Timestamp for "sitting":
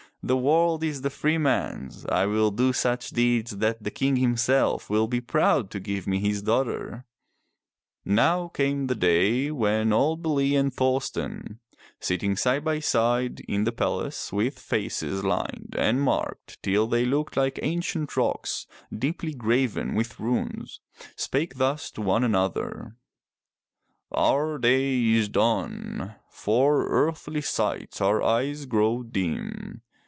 11.99-12.35